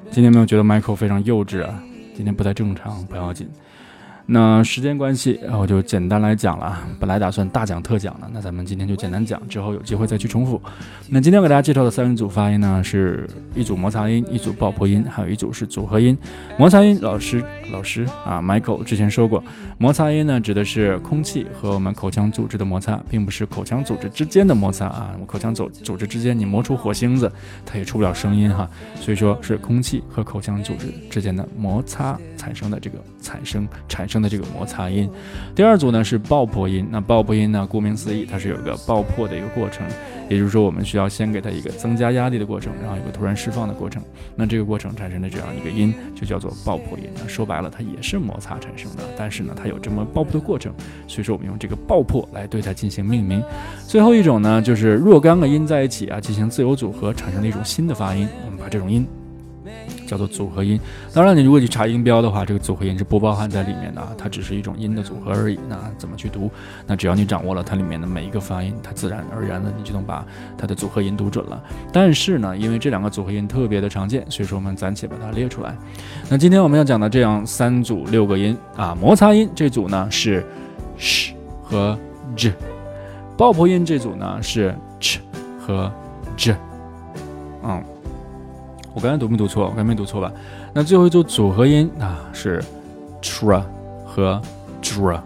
[0.09, 1.81] 今天没有觉得 Michael 非常幼稚啊？
[2.15, 3.47] 今天不太正常，不要紧。
[4.29, 6.77] 那时间关系，我就简单来讲了。
[6.99, 10.61] 本来打算大讲特讲的，那咱们今天就简单讲，之后有机会再去重复。
[11.07, 16.17] 那今天我给大家介绍的三组发音呢，是一组摩擦音，一组爆破音，还有一组是组合音。
[16.57, 17.41] 摩擦音，老师
[17.71, 19.41] 老师啊，Michael 之前说过，
[19.77, 25.15] 摩擦音呢指的是空气和我们口腔组织的摩擦，并不是口腔组织之间的摩擦啊。
[25.19, 27.31] 我口腔组组织之间，你磨出火星子，
[27.65, 28.69] 它也出不了声音哈。
[28.99, 34.17] 所以说是空气和口腔组织之间的摩擦产生的这个产生产生。
[34.17, 35.07] 的这个摩擦音，
[35.53, 36.87] 第二组呢是爆破音。
[36.89, 39.85] 那爆破音呢，顾名思义，它是有一个爆破的一个过程，
[40.27, 44.01] 也就是说，我们需要先给它一个增加压力的过程，然后有个突然释放的过程。
[44.35, 47.03] 那这个过程产生的这样一个音，就叫做爆破音。
[47.21, 50.73] 那说白了，它也是摩擦产生的，但是呢，它有这么爆破的过程，
[51.07, 53.43] 所以说我们用这个爆破来对它进行命名。
[53.87, 58.27] 最后一种呢，就是若干个音在一起啊，进行自由组合，产生了一种新的发音。
[58.45, 59.05] 我们把这种音。
[60.07, 60.79] 叫做组合音。
[61.13, 65.59] 当然，你如果去查音标的话，这个组合音是不包含在里面的啊，它只是一种音的组合而已。
[65.67, 66.49] 那怎么去读？
[66.87, 70.25] 那只要你掌握了它里面的每一个发音，它自然而然的你就能把
[70.57, 71.61] 它的组合音读准了。
[71.91, 75.75] 但是呢，因为这两个组合音特别的常见，所以说我们暂且把它列出来。
[76.29, 80.45] 那今天我们要讲的这样三组六个音啊，摩擦音这组呢是
[80.97, 81.99] sh 和
[82.35, 82.53] j，
[83.37, 85.19] 爆破音这组呢是 ch
[85.59, 85.91] 和
[86.37, 86.55] j，
[87.63, 87.83] 嗯。
[88.97, 89.65] 我刚才读没读错？
[89.65, 90.33] 我刚才没读错吧？
[90.73, 92.59] 那最后一组组合音啊是
[93.21, 93.61] tr
[94.03, 94.41] 和
[94.81, 95.21] dr。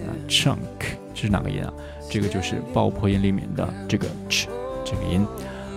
[0.05, 0.57] 啊，chunk，
[1.13, 1.73] 这是哪个音啊？
[2.09, 4.49] 这个就是爆破音里面的这个 ch。
[4.83, 5.25] 这个音，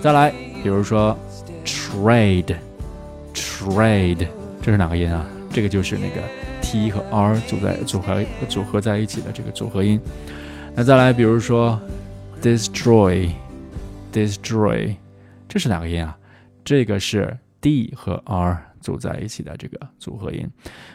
[0.00, 1.16] 再来，比如说
[1.64, 4.26] ，trade，trade，
[4.60, 5.24] 这是哪个音啊？
[5.50, 6.20] 这个就是那个
[6.62, 10.00] t 和 r 组在组合组合在一起的这个组合音。
[10.74, 11.78] 那再来，比如说
[12.40, 14.96] ，destroy，destroy，
[15.48, 16.16] 这是哪个音啊？
[16.64, 18.71] 这个是 d 和 r。
[18.82, 20.46] 组在一起的这个组合音，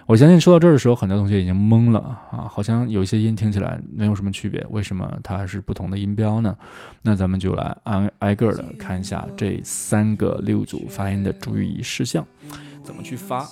[0.06, 2.00] 我相信说到这儿的时候，很多同学已经懵了
[2.32, 6.56] 啊，好像有一些音听起来没有什么区别，为什么它是不同的音标呢？
[7.02, 12.23] 那咱们就来挨挨个的看一下这三个六组发音的注意事项，
[12.84, 13.47] 怎么去发。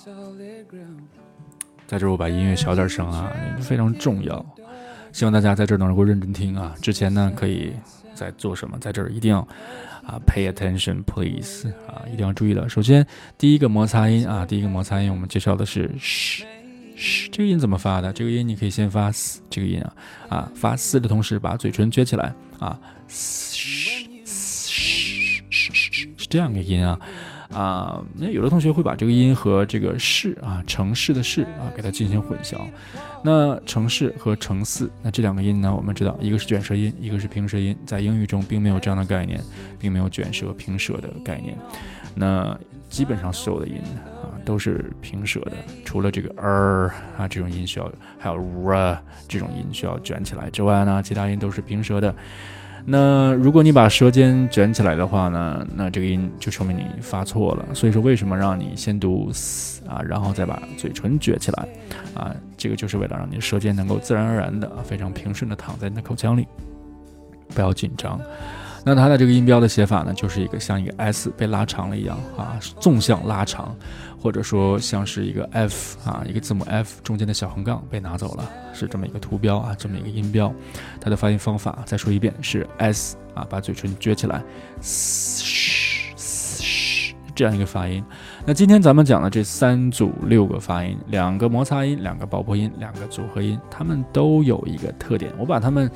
[1.88, 4.46] 在这儿我把音乐小点声啊，非常重要，
[5.12, 6.76] 希望大家在这儿能够认真听啊。
[6.82, 7.74] 之前呢，可以
[8.16, 9.48] 在做什么，在这儿一定要。
[10.06, 11.68] 啊，pay attention, please！
[11.88, 12.70] 啊，一定要注意了。
[12.70, 13.04] 首先，
[13.40, 16.44] 第一个摩擦音啊，第一个摩擦音，我们介绍的是 sh
[16.96, 18.14] sh，这个音怎么发的？
[18.14, 19.96] 这个音你可以先发嘶这个音啊，
[20.30, 27.00] 啊，发嘶的同时把嘴唇撅起来啊，sh sh sh 是这样一个音啊。
[27.56, 32.60] 啊，那有的同学会把这个音和这个市啊，城市的市啊，给它进行混淆。
[33.24, 39.42] 那城市和城市，那这两个音呢，我们知道，一个是卷舌音，一个是平舌音，在英语中并没有这样的概念，
[39.80, 41.58] 并没有卷舌平舌的概念。
[42.14, 42.58] 那
[42.90, 43.76] 基本上所有的音
[44.22, 45.54] 啊，都是平舌的，
[45.86, 47.90] 除了这个 er 啊这种音需要，
[48.20, 52.14] 还有 r 这种音需要卷起来之外呢，其他音都是平舌的。
[52.88, 57.66] 那如果你把舌尖卷起来的话呢，那这个音就说明你发错了。
[57.74, 61.68] 所以说，为什么让你先读 s 啊，然后再把嘴唇撅起来
[62.14, 62.36] 啊？
[62.56, 66.48] 这个就是为了让你舌尖能够自然而然的、非常平顺的躺在你的口腔里，
[67.56, 68.20] 不要紧张。
[68.88, 73.76] 那它的这个音标的写法呢，就是一个像一个 S 被拉长了一样啊，纵向拉长，
[74.26, 80.52] 或者说像是一个 F 啊，一个字母 F 中间的小横杠被拿走了，是这么一个图标啊，这么一个音标。
[81.00, 84.44] 它的发音方法再说一遍是 S 啊，把嘴唇撅起来，
[87.36, 88.04] 这样一个发音。
[88.48, 95.88] 那今天咱们讲的这三组六个发音，两个摩擦音，两个爆破音，两个组合音，它们都有一个特点，我把它们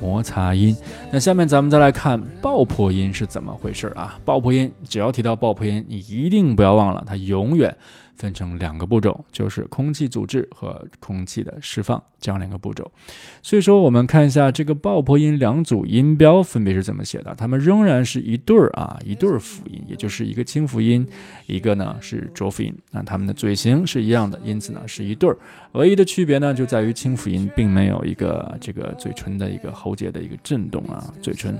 [0.00, 0.76] 摩擦音。
[1.12, 4.18] 那下面咱们再来看爆破音是怎么回事啊？
[4.24, 7.76] 爆破音，只要提到爆破音，你一定不要忘了，它永远。
[8.16, 12.92] 分成两个步骤，就是空气阻滞和空气的释放这样两个步骤。
[13.40, 17.34] 所以说，我们看一下这个爆破音两组音标分别是怎么写的。
[17.34, 21.08] 它们仍然是一对儿啊，一对儿辅音，也就是一个清辅音，
[21.46, 22.76] 一个呢是浊辅音。
[22.90, 25.38] 那它们的嘴型是一样的，因此呢是一对儿。
[25.72, 31.58] 唯一的区别呢就在于清辅音并没有一个这个嘴唇的一个喉结的一个震动啊，嘴唇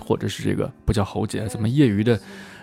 [0.00, 2.18] 或者是这个不叫喉结，怎么业余的。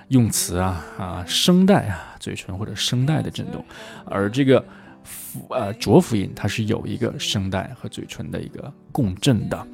[0.08, 3.64] 用词啊啊，声带啊，嘴唇或者声带的震动，
[4.04, 4.62] 而这个
[5.06, 9.68] 辅呃浊辅音它是有一个声带和嘴唇的一个共振的，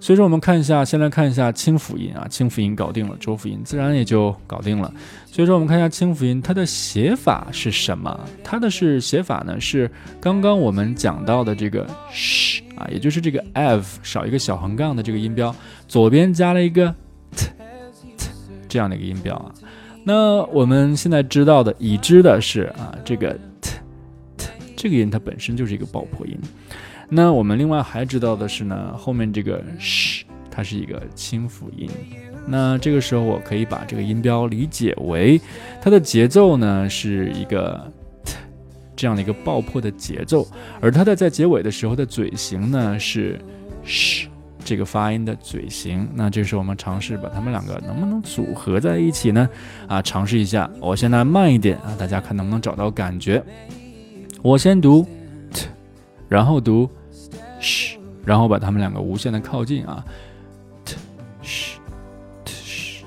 [0.00, 4.92] 所以说我们看一下，先来看一下清辅音啊，清辅音搞定了，浊辅音自然也就搞定了。
[5.26, 8.18] 所以说我们看一下清辅音它的写法是什么？
[8.44, 9.90] 它的是写法呢是
[10.20, 15.54] 刚刚我们讲到的这个 sh 啊，也就是这个 f 少一个小横杠的这个音标，
[15.88, 16.94] 左边加了一个
[17.36, 17.46] t
[18.16, 18.28] t
[18.68, 19.52] 这样的一个音标啊。
[20.04, 23.72] 那我们现在知道的、已知的是啊，这个 t
[24.36, 26.38] t 这个音它本身就是一个爆破音。
[27.08, 31.88] 那我们另外还知道的是呢，后面这个 sh 它是一个清辅音。
[32.46, 35.40] 那这个时候我可以把这个音标理解为
[35.80, 37.90] 它的节奏呢是一个
[38.96, 40.46] 这样的一个爆破的节奏，
[40.80, 43.38] 而它的在结尾的时候的嘴型呢是
[43.84, 44.26] sh。
[44.64, 49.48] 这个发音的嘴型，那这时候我们尝试把它们两个能不能组合在一起呢？
[49.86, 50.70] 啊，尝试一下。
[50.78, 53.42] 我现在慢一点啊，大家看能不能找到感觉。
[54.42, 55.06] 我先读
[55.50, 55.68] t，
[56.28, 56.90] 然后读
[57.60, 60.04] sh，然后把它们两个无限的靠近啊。
[60.84, 60.96] t
[61.42, 61.76] sh
[62.44, 63.02] t sh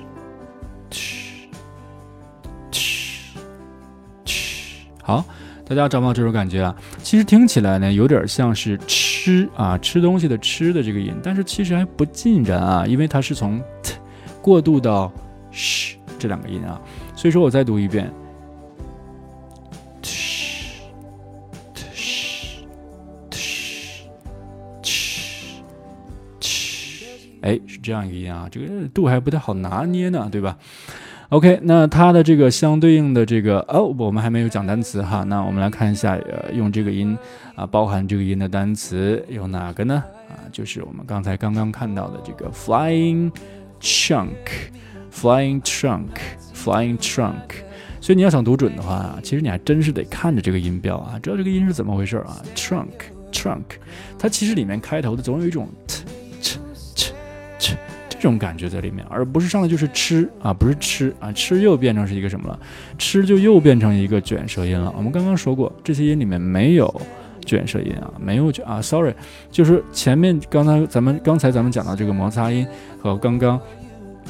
[2.70, 3.38] t sh
[4.26, 5.26] sh 好，
[5.66, 6.76] 大家找不找这种感觉啊？
[7.02, 13.96] 其实听起来呢，有点像是吃啊，吃东西的吃的这个音，但是其实还不尽然啊，因为它是从 t
[14.42, 15.12] 过渡到
[15.52, 16.80] sh 这两个音啊，
[17.16, 18.12] 所以说我再读一遍
[27.42, 30.58] 哎，是这样一个音啊，这个度还不太好拿捏呢，对吧
[31.30, 35.24] ？OK，那它的这个相对应的这个哦，我们还没有讲单词哈。
[35.24, 37.18] 那我们来看一下，呃，用这个音
[37.56, 40.04] 啊，包含这个音的单词有哪个呢？
[40.30, 43.32] 啊，就是我们刚才刚刚看到的这个 flying
[43.80, 47.64] trunk，flying trunk，flying trunk。
[48.02, 53.64] 所以你要想读准的话，其实你还真是得看着这个音标啊，知道这个音是怎么回事啊？trunk，trunk，
[54.20, 56.04] 它其实里面开头的总有一种 t。
[58.22, 62.60] 这种感觉在里面，而不是上来就是吃啊，不是吃啊，吃又变成是一个什么了？
[63.00, 64.94] 吃就又变成一个卷舌音了。
[64.96, 67.02] 我们刚刚说过，这些音里面没有
[67.44, 69.12] 卷舌音啊，没有卷啊，sorry，
[69.50, 72.64] 就是前面刚才咱们刚才咱们讲到这个摩擦音
[73.02, 73.60] 和刚刚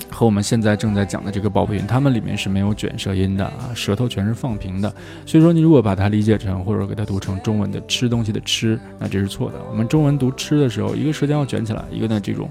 [0.10, 4.90] 和我们现在正在讲的这个爆破音，它们里面是没有卷舌音的啊，舌头全是放平的。
[5.26, 9.56] 所以说，你如果把它理解成或者给它读成中文的吃东西的吃，那这是错的。
[9.70, 12.50] 我们中文读吃的时候，一个舌尖要卷起来，一个呢这种。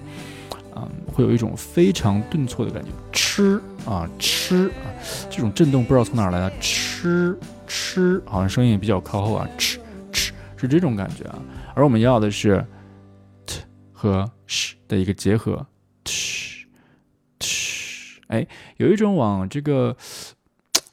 [0.81, 3.61] 啊，会有一种非常顿挫的感觉，吃。
[3.87, 4.85] 啊吃啊，
[5.31, 9.81] 这种震动不知道从哪儿来的，吃吃，好像声音也比较靠后啊，吃
[10.13, 11.39] 吃是这种感觉啊，
[11.75, 12.63] 而我们要的是
[13.47, 15.67] t 和 sh 的一个结合
[16.05, 16.65] ，sh
[17.39, 19.97] sh，哎，有一种往这个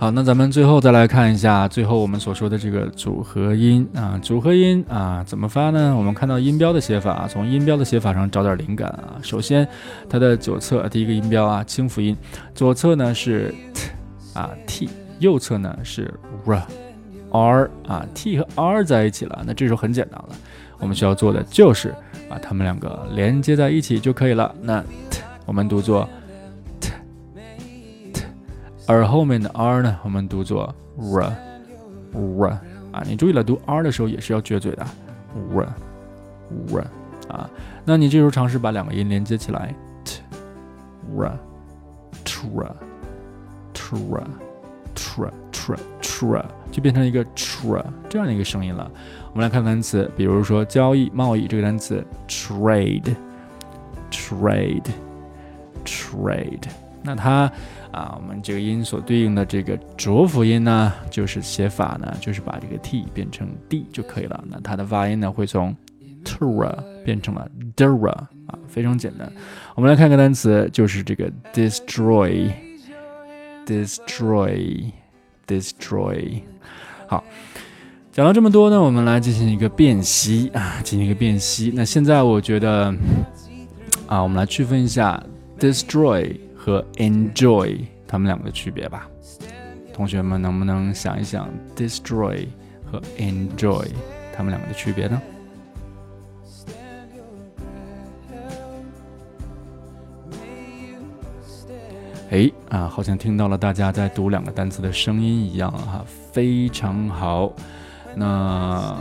[0.00, 5.92] 好，那咱们最后再来看一下，最后我们所说的这个组合音啊，组合音啊，怎么发呢？
[5.96, 9.18] 我们看到音标的写法，从音标的写法上找点灵感啊。
[9.22, 9.66] 首先，
[10.08, 12.16] 它的左侧第一个音标啊，清辅音，
[12.54, 13.90] 左侧呢是 t
[14.34, 14.88] 啊 t，
[15.18, 16.14] 右侧呢是
[16.46, 16.62] r
[17.32, 20.28] r 啊，t 和 r 在一起了，那这时候很简单了，
[20.78, 21.92] 我们需要做的就是
[22.28, 24.54] 把它们两个连接在一起就可以了。
[24.62, 24.80] 那
[25.10, 26.08] t 我们读作
[28.88, 32.60] 而后面的 r 呢，我们读作 r r
[32.90, 34.86] 啊，你注意了，读 r 的时候也是要撅嘴的
[35.54, 35.68] r
[36.72, 36.80] r
[37.28, 37.48] 啊，
[37.84, 39.74] 那你这时候尝试把两个音连接起来
[40.06, 41.30] tr
[42.24, 42.72] tr
[43.74, 44.22] tr
[44.94, 48.90] tr tr tr 就变成一个 tr 这样的一个声音了。
[49.32, 53.14] 我们来看单词，比如说交易、贸易这个单词 trade
[54.10, 54.86] trade
[55.84, 56.62] trade，
[57.02, 57.52] 那它
[57.98, 64.44] 啊，我们这个音所对应的这个浊辅音呢，就是写法呢，就是把这个 t 变成 d 就可以了。
[64.48, 65.74] 那它的发音呢，会从
[66.24, 66.72] tura
[67.04, 69.28] 变成了 dura，啊，非常简单。
[69.74, 72.48] 我们来看个单词，就是这个 destroy
[73.66, 74.92] destroy
[75.48, 76.40] destroy。
[77.08, 77.24] 好，
[78.12, 81.72] 讲了这么多呢，我们来进行一个辨析啊，进行一个辨析。
[81.74, 82.94] 那现在我觉得
[84.06, 85.20] 啊，我们来区分一下
[85.58, 86.36] destroy
[86.68, 89.08] 和 enjoy 它们两个的区别吧。
[89.90, 92.46] 同学们能不能想一想 destroy
[92.84, 93.86] 和 enjoy
[94.36, 95.22] 它们两个的区别呢？
[102.30, 107.50] 哎啊，好像听到了大家在读两个单词的声音一样哈，非常好。
[108.14, 108.94] 那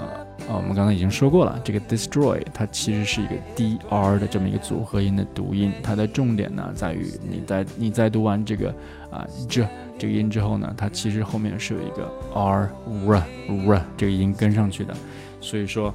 [0.50, 8.70] 啊，我们刚才已经说过了，这个 destroy 它其实是一个 dr 的这么一个组合音的读音，它的重点呢在于你在你在读完这个
[9.12, 9.68] 啊这
[9.98, 12.70] 这个音之后呢，它其实后面是有一个 r
[13.08, 13.24] r
[13.74, 14.94] r 这个音跟上去的，
[15.42, 15.94] 所以说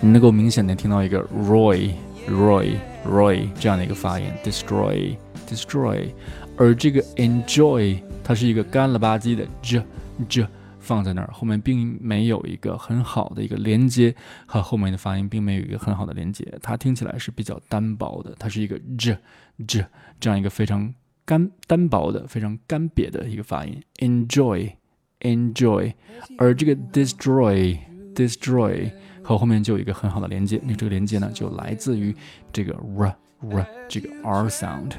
[0.00, 1.90] 你能够明显的听到一个 roy
[2.28, 2.74] roy
[3.06, 5.14] roy 这样的一个发音，destroy。
[5.46, 6.08] destroy，
[6.56, 9.82] 而这个 enjoy 它是一个干了吧唧的 j
[10.26, 10.46] j
[10.84, 14.14] 放在那儿，后面并没有一个很好的一个连接，
[14.46, 19.18] 和后面的发音并没有一个很好的连接，它听起来是比较单薄的，它是一个 j
[19.66, 19.84] j
[20.20, 23.82] 这样一个非常干单薄的、非常干瘪的一个发音。
[23.98, 24.70] enjoy
[25.20, 25.92] enjoy，
[26.36, 27.78] 而这个 destroy
[28.14, 32.14] destroy 和后面就有一个很好的连接，那这个连接呢就来自于
[32.52, 34.92] 这个 r r 这个 r sound。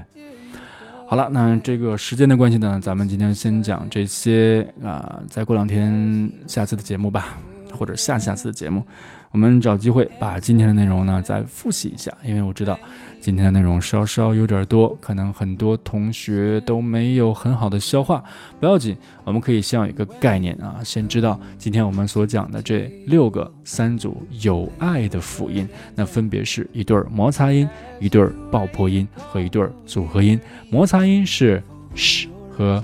[1.08, 7.38] 好了，那这个时间的关系呢，咱们今天先讲这些啊，再过两天下次的节目吧，
[7.76, 8.84] 或者下下次的节目，
[9.32, 12.80] 我们找机会把今天的内容呢再复习一下，因为我知道。
[13.22, 18.24] 今天的内容稍稍有点多，可能很多同学都没有很好的消化，
[18.60, 27.68] 不要紧，我们可以先有一个概念啊，先知道今天我们所讲的这六个三组有爱的辅音，那分别是一对摩擦音、
[28.00, 30.40] 一对爆破音和一对组合音。
[30.70, 31.64] 摩擦音是
[31.96, 32.84] sh 和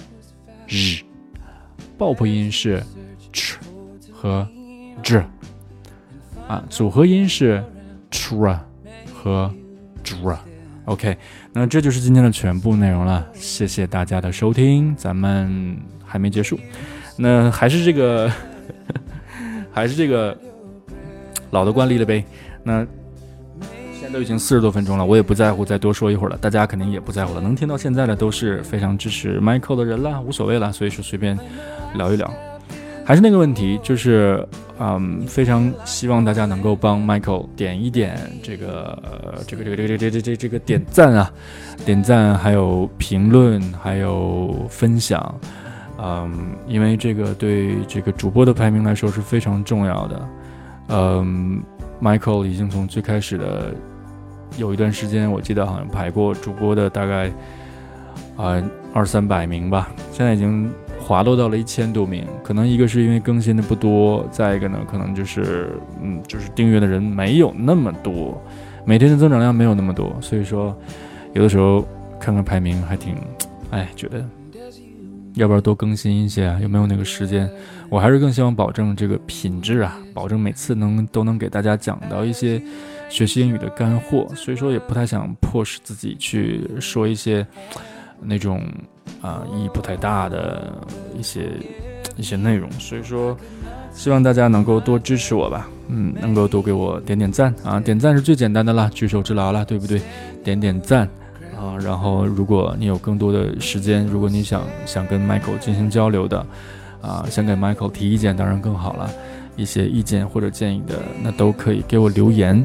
[0.67, 1.03] z，
[1.99, 2.81] 爆破音是
[3.31, 3.57] ch
[4.11, 4.47] 和
[5.03, 5.23] z，
[6.47, 7.63] 啊，组合音是
[8.09, 8.57] tra
[9.13, 9.51] 和。
[10.85, 11.15] OK，
[11.53, 13.25] 那这就是今天的全部内容了。
[13.33, 16.59] 谢谢大家的收听，咱们还没结束，
[17.17, 18.29] 那还是这个，
[19.71, 20.37] 还是这个
[21.51, 22.25] 老的惯例了呗。
[22.63, 22.85] 那
[23.93, 27.39] 现在都已经四十多分钟了，我也不在乎再多说一会儿了，大家肯定也不在乎了。
[27.39, 31.37] 能听到现在的都是非常支持 Michael 的人了，无所谓了，所以说随便
[31.93, 32.29] 聊一聊。
[33.11, 34.47] 还是那个问题，就是。
[34.83, 38.97] 嗯，非常希望大家能够帮 Michael 点一点这个
[39.45, 41.31] 这个这个这个这这这这个点赞啊，
[41.85, 45.39] 点赞，还有评论，还有分享。
[45.99, 50.29] 嗯，因为这个对这个主播的排名来说是非常重要的。
[50.87, 51.61] 嗯
[52.01, 53.75] ，Michael 已经从最开始的
[54.57, 57.31] 有一段时间，我记得好像排过主播的大概
[58.35, 58.59] 啊
[58.95, 60.71] 二三百名吧，现在已经。
[61.11, 68.41] 滑落到了一千多名，可能一个是因为更新的不多，再一个呢，可能就是嗯，就是订阅的人没有那么多，
[68.85, 70.73] 每天的增长量没有那么多，所以说
[71.33, 71.85] 有的时候
[72.17, 73.17] 看看排名还挺，
[73.71, 74.25] 哎，觉得
[75.33, 76.57] 要不要多更新一些啊？
[76.61, 77.49] 有没有那个时间？
[77.89, 82.61] 我还是更希望保证这个品质啊，保证每次能都能给大家讲到一些
[83.09, 87.45] 学习英语的干货，所以说也不太想迫使自己去说一些
[88.21, 88.63] 那种。
[89.21, 90.71] 啊，意义不太大的
[91.17, 91.49] 一些
[92.15, 93.37] 一些内容，所以说
[93.93, 100.01] 希望大家能够多支持我吧，嗯，能够多给我点点赞啊，点赞是最简单的啦，举手之劳了，对不对？
[100.43, 101.07] 点点赞
[101.55, 106.45] 啊，然后如果你有更多的时间，如果你想想跟 Michael 进行交流的
[107.01, 109.09] 啊，想给 Michael 提意见，当然更好了，
[109.55, 112.63] 一些意见或者建议的，那都可以给我留言。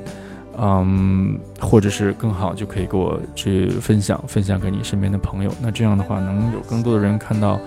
[0.58, 5.52] 嗯，或者是更好，就可以给我去分享，分享给你身边的朋友。
[5.60, 7.60] 那这样的话，能有更多的人看到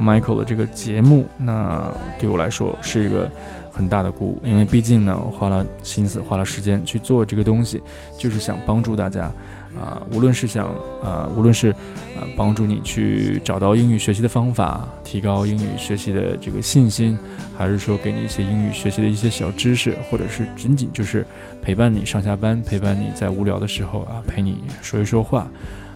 [0.00, 3.30] Michael 的这个节目，那对我来说是一个
[3.72, 7.82] 很大的鼓舞，因为毕竟呢，我花了心思、花了时间去做这个东西，
[8.18, 9.30] 就是想帮助大家。
[9.78, 10.66] 啊，无论是想
[11.02, 17.18] 啊，无论是啊，帮助你去找到英语学习的方法，提高英语学习的这个信心，
[17.56, 21.26] 还是说给你一些英语学习的一些小知识，或者是仅仅就是
[21.62, 25.46] 陪伴你上下班，陪伴你在无聊的时候啊，陪你说一说话，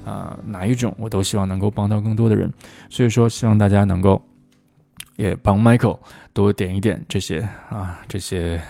[0.04, 2.52] 啊，哪一种我都希望能够帮到更多的人。
[2.90, 4.20] 所以说，希望大家能够
[5.16, 5.98] 也帮 Michael
[6.32, 8.60] 多点一点这些啊，这些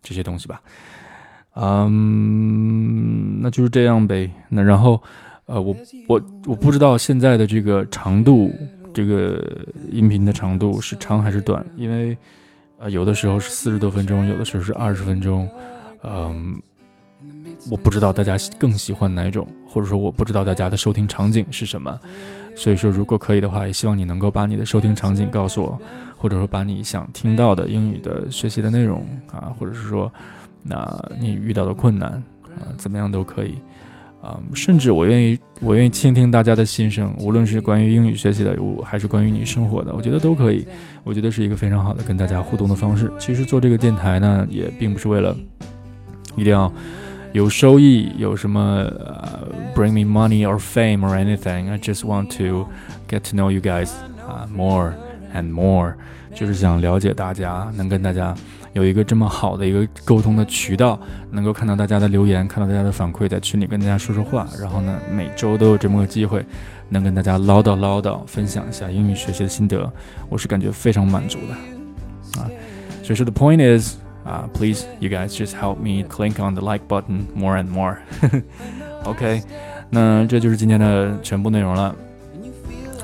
[0.00, 0.60] 这些东西吧。
[1.60, 4.30] 嗯，那就是这样呗。
[4.48, 5.02] 那然后，
[5.46, 5.74] 呃，我
[6.06, 8.54] 我我不知道现在的这个长度，
[8.94, 9.44] 这个
[9.90, 12.16] 音频的长度是长还是短，因为，
[12.78, 15.48] 呃，有的时候是四十多分钟，有的时候是二十分钟。
[16.04, 16.62] 嗯，
[17.68, 21.98] 我不知道大家更喜欢哪种，或者说我不知道大家的收听场景是什么。
[22.54, 25.80] 所以说，如果可以的话，也希望你能够把你的收听场景告诉我，
[26.16, 30.12] 或者说把你想听到的英语的学习的内容啊，或者是说。
[30.62, 32.22] 那你遇到的困难
[32.58, 33.54] 啊，怎么样都可以，
[34.20, 40.66] 啊，甚至我愿意，我愿意倾听大家的心声，无论是关于英语学习的，还是关于你生活的，我觉得都可以。
[41.04, 43.10] 我觉得是一个非常好的跟大家互动的方式。
[43.18, 45.34] 其实做这个电台呢，也并不是为了
[46.36, 46.70] 一定要
[47.32, 51.70] 有收益，有什么呃，bring me money or fame or anything。
[51.70, 52.66] I just want to
[53.08, 53.90] get to know you guys
[54.26, 54.92] 啊，more
[55.34, 55.94] and more，
[56.34, 58.34] 就是想了解大家，能跟大家。
[58.72, 60.98] 有一个这么好的一个沟通的渠道，
[61.30, 66.44] 能够看到大家的留言，看到大家的反馈，在群里跟大家说说话，然后呢，每周都有这么个机会，
[66.88, 69.90] 能跟大家唠叨唠叨，分享一下英语学习的心得，
[70.28, 72.50] 我是感觉非常满足的啊。
[73.02, 77.68] 所以说，the point is 啊，please you guys just help me click on the like button more and
[77.68, 77.96] more。
[79.04, 79.42] OK，
[79.90, 81.96] 那这就是今天的全部内容了。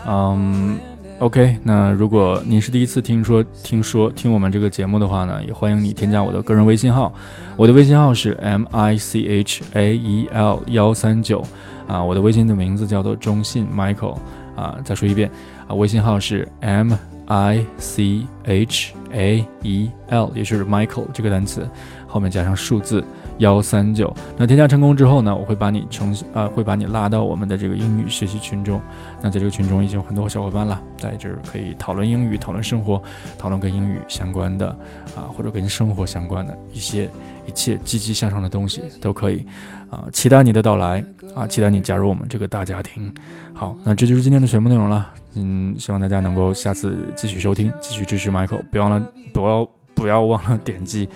[0.06, 0.78] 嗯。
[1.20, 7.14] OK，那如果您是第一次听说听说听我们这个节目的话呢，也欢迎你添加我的个人微信号，
[7.56, 11.42] 我的微信号是 M I C H A E L 幺三九
[11.86, 14.18] 啊，我的微信的名字叫做中信 Michael
[14.56, 15.30] 啊，再说一遍
[15.68, 16.92] 啊，微信号是 M
[17.26, 21.66] I C H A E L，也就是 Michael 这个单词
[22.08, 23.02] 后面加上数字。
[23.38, 28.80] 幺三九，那添加成功之后呢，我会把你成啊，会把你拉到我们的这个英语学习群中。
[29.20, 33.02] 那在这个群中已经有很多小伙伴了，在这儿可以讨论英语，讨论生活，
[33.38, 34.68] 讨论跟英语相关的
[35.16, 37.08] 啊，或者跟生活相关的一些
[37.46, 39.44] 一切积极向上的东西都可以
[39.90, 40.04] 啊。
[40.12, 41.04] 期待你的到来
[41.34, 43.12] 啊，期待你加入我们这个大家庭。
[43.52, 45.10] 好，那这就是今天的全部内容了。
[45.34, 51.08] 嗯，希望大家能够下次继续收听，继续支持 Michael，不要忘了，不要不要忘了点击。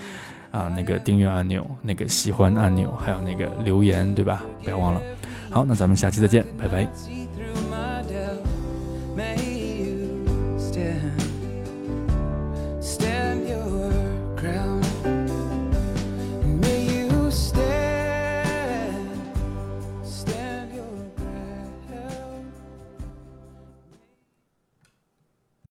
[0.51, 4.43] 啊那个订阅按钮那个喜欢按钮还有那个留言对吧？
[4.65, 5.01] 不要忘了。
[5.51, 6.87] 好那咱们下期再见拜拜。